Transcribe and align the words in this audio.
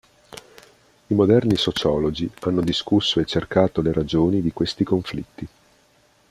I 1.05 1.13
moderni 1.13 1.55
sociologi 1.57 2.27
hanno 2.39 2.61
discusso 2.61 3.19
e 3.19 3.25
cercato 3.25 3.81
le 3.83 3.93
ragioni 3.93 4.41
di 4.41 4.51
questi 4.51 4.83
conflitti. 4.83 5.47